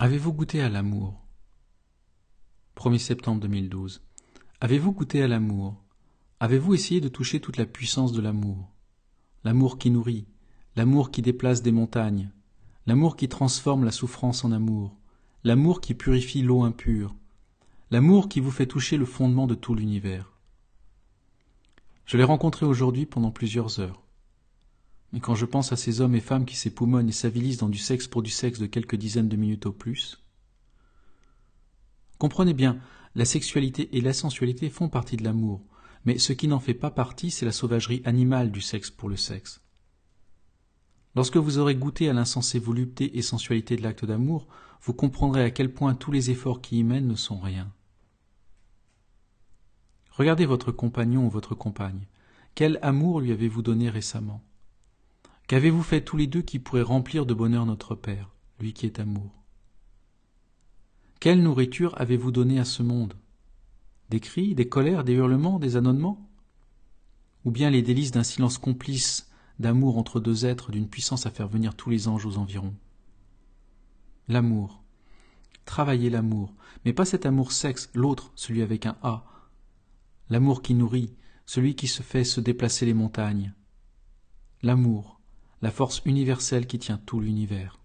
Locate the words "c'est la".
37.30-37.52